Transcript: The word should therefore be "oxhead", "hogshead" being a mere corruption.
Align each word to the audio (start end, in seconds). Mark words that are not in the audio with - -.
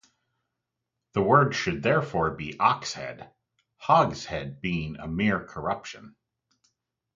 The 1.13 1.21
word 1.21 1.53
should 1.53 1.83
therefore 1.83 2.31
be 2.31 2.53
"oxhead", 2.55 3.29
"hogshead" 3.77 4.59
being 4.59 4.95
a 4.97 5.07
mere 5.07 5.45
corruption. 5.45 6.15